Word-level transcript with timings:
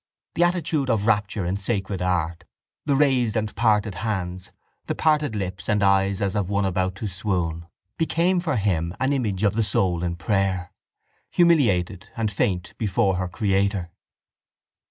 The 0.33 0.43
attitude 0.43 0.89
of 0.89 1.05
rapture 1.05 1.45
in 1.45 1.57
sacred 1.57 2.01
art, 2.01 2.43
the 2.87 2.95
raised 2.95 3.37
and 3.37 3.55
parted 3.55 3.93
hands, 4.01 4.51
the 4.87 4.95
parted 4.95 5.35
lips 5.35 5.69
and 5.69 5.83
eyes 5.83 6.23
as 6.23 6.35
of 6.35 6.49
one 6.49 6.65
about 6.65 6.95
to 6.95 7.07
swoon, 7.07 7.67
became 7.99 8.39
for 8.39 8.55
him 8.55 8.95
an 8.99 9.13
image 9.13 9.43
of 9.43 9.53
the 9.53 9.61
soul 9.61 10.01
in 10.01 10.15
prayer, 10.15 10.71
humiliated 11.29 12.09
and 12.17 12.31
faint 12.31 12.75
before 12.79 13.17
her 13.17 13.27
Creator. 13.27 13.91